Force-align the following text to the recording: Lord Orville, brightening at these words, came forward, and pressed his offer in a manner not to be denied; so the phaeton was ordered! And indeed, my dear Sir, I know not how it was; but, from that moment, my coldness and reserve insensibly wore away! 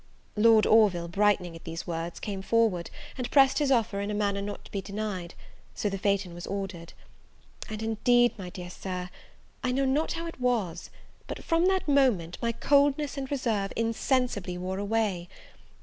Lord 0.35 0.65
Orville, 0.65 1.07
brightening 1.07 1.55
at 1.55 1.63
these 1.63 1.85
words, 1.85 2.19
came 2.19 2.41
forward, 2.41 2.89
and 3.19 3.29
pressed 3.29 3.59
his 3.59 3.71
offer 3.71 4.01
in 4.01 4.09
a 4.09 4.15
manner 4.15 4.41
not 4.41 4.65
to 4.65 4.71
be 4.71 4.81
denied; 4.81 5.35
so 5.75 5.89
the 5.91 5.97
phaeton 5.99 6.33
was 6.33 6.47
ordered! 6.47 6.93
And 7.69 7.83
indeed, 7.83 8.33
my 8.35 8.49
dear 8.49 8.71
Sir, 8.71 9.11
I 9.63 9.71
know 9.71 9.85
not 9.85 10.13
how 10.13 10.25
it 10.25 10.41
was; 10.41 10.89
but, 11.27 11.43
from 11.43 11.67
that 11.67 11.87
moment, 11.87 12.39
my 12.41 12.51
coldness 12.51 13.15
and 13.15 13.29
reserve 13.29 13.71
insensibly 13.75 14.57
wore 14.57 14.79
away! 14.79 15.29